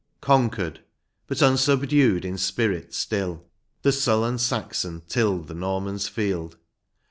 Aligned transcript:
Conquered, 0.19 0.79
but 1.27 1.43
unsubdued 1.43 2.25
in 2.25 2.35
spirit 2.35 2.91
still. 2.91 3.43
The 3.83 3.91
sullen 3.91 4.39
Saxon 4.39 5.03
tilled 5.07 5.47
the 5.47 5.53
Norman's 5.53 6.07
field. 6.07 6.57